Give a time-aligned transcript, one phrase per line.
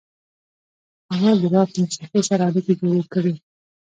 [1.11, 3.33] هغه د راک موسیقۍ سره اړیکې جوړې کړې.